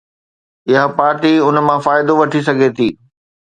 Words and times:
اها 0.69 0.83
پارٽي 0.97 1.33
ان 1.45 1.55
مان 1.67 1.79
فائدو 1.85 2.13
وٺي 2.19 2.39
سگهي 2.47 2.69
ٿي 2.77 2.87